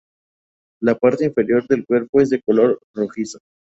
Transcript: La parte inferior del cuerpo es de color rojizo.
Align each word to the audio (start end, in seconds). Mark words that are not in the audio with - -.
La 0.81 0.95
parte 0.97 1.25
inferior 1.25 1.67
del 1.67 1.85
cuerpo 1.85 2.21
es 2.21 2.31
de 2.31 2.41
color 2.41 2.79
rojizo. 2.95 3.37